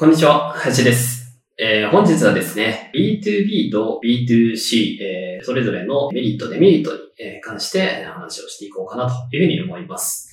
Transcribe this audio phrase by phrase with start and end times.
[0.00, 1.38] こんにちは、林です。
[1.58, 10.30] えー本日はですね、B2B と B2C、えーそれぞれのメリット、デメリットに関して話をしていこうかなというふうに思います。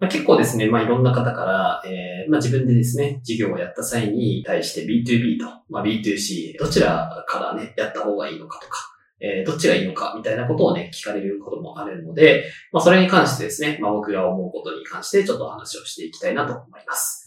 [0.00, 8.78] まあ、結構ですね、まあ、いろんな方から、えーまあ、自分でですね、事業をやった際に対して B2B と、まあ、B2C、どちらからね、やった方がいいのかとか、
[9.20, 17.19] えーどっちがいいのかみたいなことをね、聞かれることもあるので、まあ、それに関してですね、まあ、僕が思うことに関してちょっと話をしていきたいなと思います。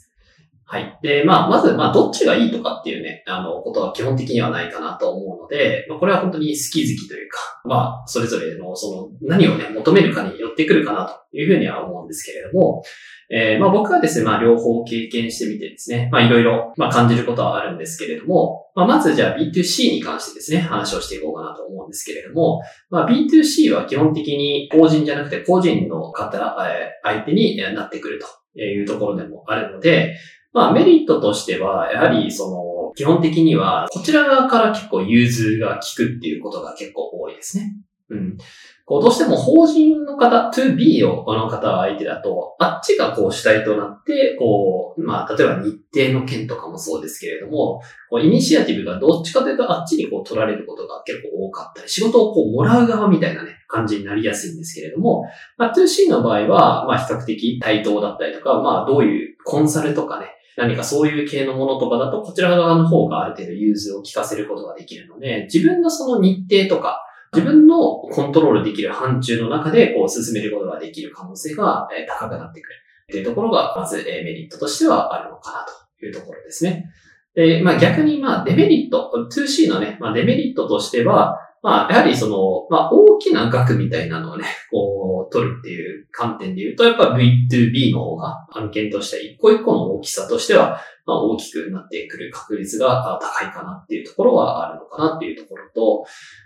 [0.66, 1.00] はい。
[1.02, 12.84] で、まあ、まず、まあ、どっちがいいとかっていうね、あの、ことは基本的にはないかなと思うので、まあ、これは本当に好き好きというか、まあ、それぞれの、その、何をね、求めるかによってくるかなというふうには思うんですけれども、
[13.30, 26.38] えーまあ、僕はですね、まあ、両方経験してみてですね、まあ、いろいろ、まあ、感じることはあるんですけれども、まあ、まずじゃあ B2C に関してですね、話をしていこうかなと思うんですけれども、まあ、B2C は基本的に法人じゃなくて個人の方、
[26.70, 28.22] えー相手になってくる
[28.54, 30.16] というところでもあるので、
[30.54, 37.76] まあメリットとしては、やはりその、基本的には、こちら側から結構融通が効くっていうことが結構多いですね。
[38.10, 38.38] うん。
[38.86, 55.24] こう、どうしても法人の方、2B をこの方は相手だと、あっちがこう主体となって、こう、まあ、例えば日程の件とかもそうですけれども、こう、イニシアティブがどっちかというとあっちにこう取られることが結構多かったり、仕事をこうもらう側みたいなね、感じになりやすいんですけれども、
[55.58, 60.28] まあ、2C の場合は、まあ、比較的対等だったりとか、まあ、どういうコンサルとかね、
[60.58, 67.00] 何かそういう系のものとかだと、こちら側の方がある程度融通を効かせることができるので、自分のその日程とか、
[67.34, 72.76] 自分のコントロールできる範疇の中で、こう、進めることができる可能性が高くなってくる。
[73.04, 75.66] っていうところが、まず、メリットとしてはあるのかな
[76.00, 76.92] というところですね。
[77.36, 96.06] で、まあ逆に、まあデメリット、2C のね、まあデメリットとしては、まあやはりその、まあ大きな額みたいなのをね、 こう、取るっていう観点で言うと、やっぱ V2B の方が案件として一個一個の大きさとしては、まあ大きくなってくる確率が高いかなっていうところはあるのかなっていうところと、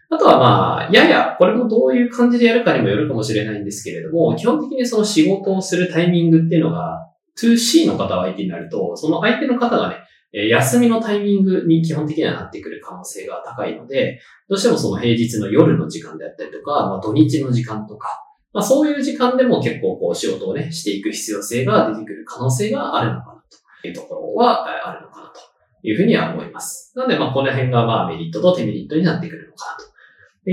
[0.10, 7.08] あとはまあ、やや、これもどういう感じでやるかにもよるかもしれないんですけれども、基本的にその仕事をするタイミングっていうのが、
[7.38, 9.98] 2C の方相手になると、その相手の方がね、
[10.38, 23.44] え休みのタイミングに基本的にはなってくる可能性が高いので、どうしてもその平日の夜の時間であったりとか、まあ土日の時間とか、まあそういう時間でも結構こう仕事をね、していく必要性が出てくる可能性があるのかな
[23.82, 25.40] というところはあるのかなと
[25.82, 26.94] いうふうには思います。
[26.96, 29.92] なのでまあこの辺がまあメリットとデメリットになってくるのかなと。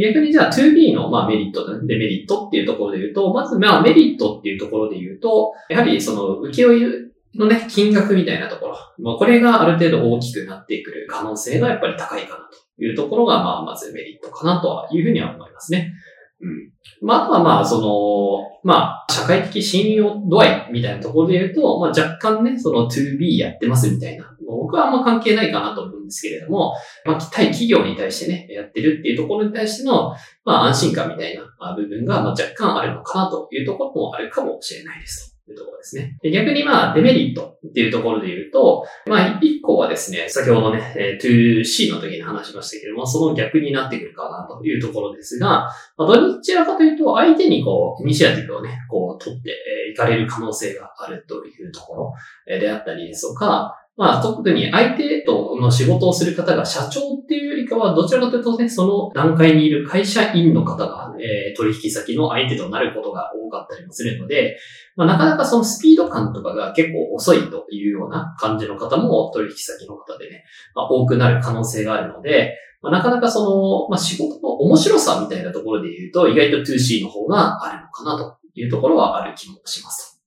[0.00, 8.76] 逆にじゃあ 2B のまあメリット、デメリットっていうところで言うと、まずまあメリットっていうところで言うと、やはりその請負のね、金額みたいなところ。
[8.98, 15.92] まあこれがある程度大きくなってくる可能性がやっぱり高いかなというところが、まあまずメリットかなとはいうふうには思いますね。
[16.40, 16.72] うん。
[17.06, 24.30] まああとはまあその、まあ社会的信用度合いみたいなところで言うと、まあ若干ね、その 2B やってますみたいな。
[24.46, 26.74] 僕はあんま関係ないかなと思うんですけれども、
[27.04, 30.14] まあ対企業に対してね、やってるっていうところに対しての、
[30.44, 35.33] まあ安心感みたいな部分がまあ若干あるのかなというところもあるかもしれないです。
[35.46, 36.18] というところですね。
[36.22, 49.50] 逆にまあデメリットっていうところで言うと、まあ一個はですね、先ほどね、えー 2C の時に話しましたけども、その逆になってくるかなというところですが、まあ、どちらかというと相手にこう、イニシアティブをね、こう取って
[49.86, 52.14] えーいかれる可能性があるというところ
[52.46, 64.58] であったりですとか、まあ特に相手との仕事をする方が社長っていうよりかは、どちらかというとね、その段階にいる会社員の方が、えー取引先の相手となることが多かったりもするので、
[64.96, 70.44] まあ、なかなかそのスピード感とかが結構遅いというような感じの方も取引先の方でね、
[70.74, 78.43] まあ、多くなる可能性があるので、まあ、なかなかその、まあ、仕事の面白さみたいなところで言うと、意外と 2C の方があるのかなと。
[78.54, 80.22] いうところはある気もします。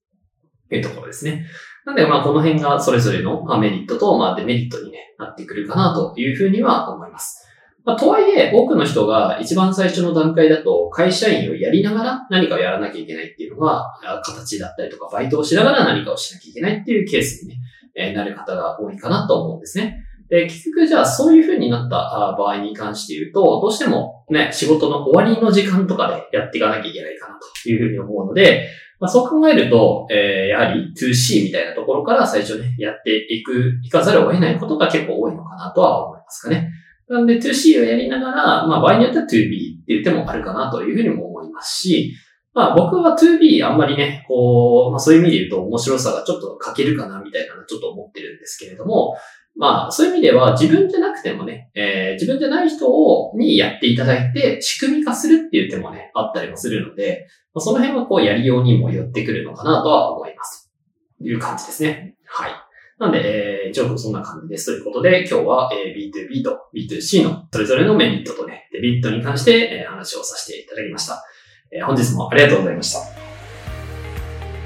[0.70, 1.46] というところですね。
[1.86, 7.48] なんで、まあ、この辺がそれぞれのメリットと、まあ、デメリットに、ね、なってくるかなというふうには思います。
[7.86, 13.86] まあ、とはいえ、多くの人が一番最初の段階だと、会社員をやりながら何かをやらなきゃいけないっていうのが、
[14.26, 17.56] 形だったりとか、バイトをしながら何かをしなきゃいけないっていうケースにね、
[17.96, 20.04] えなる方が多いかなと思うんですね。
[20.30, 28.70] で、結局じゃあそういう風になった場合に関して言うと、どうしてもね、仕事の終わりの時間とかでやっていかなきゃいけないかなという風に思うので、
[29.00, 36.72] まあ、そう考えると、えー、やはり 2C みたいなところから最初ね、やっていく、いかざるを得ないことが結構多いのかなとは思いますかね。
[37.08, 42.16] なんで 2C をやりながら、まあ場合によっては 2B っていう手もあるかなというふうにも思いますし、
[42.54, 49.16] まあ僕は 2B あんまりね、こう、まあそういう意味で言うと面白さがちょっと欠けるかなみたいなのちょっと思ってるんですけれども、
[49.58, 60.72] まあそういう意味では自分じゃなくてもね、えー、自分じゃない人をにやっていただいて仕組み化するっていう手もね、あったりもするので、まあ、その辺はこうやりようにも寄ってくるのかなとは思います。
[61.20, 62.16] という感じですね。
[62.26, 62.52] はい。
[63.00, 64.68] なんで、えー、一応そんな感じです。
[64.68, 71.24] ということで、今日は、えー、B2B と B2C のそれぞれのメリットとね、デビットに関して、えー、話をさせていただきました。
[71.72, 73.00] えー、本日もありがとうございました。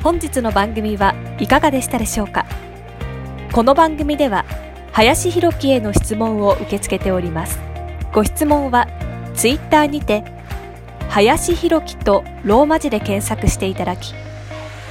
[0.04, 2.46] 本日の番組はいかがでしたでしょうか？
[3.54, 4.46] この番組では、
[4.94, 7.60] 林博樹への質問を受け付けております。
[8.14, 8.88] ご質問は、
[9.34, 10.24] ツイッターにて、
[11.10, 14.14] 林博樹とローマ字で検索していただき、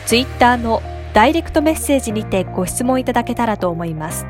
[0.06, 0.82] ツイッターの
[1.12, 4.26] ダイレクトメッセージにてご質問いただけたらと思います。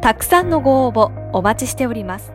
[0.00, 2.32] たくさんのご応募お待ちしております。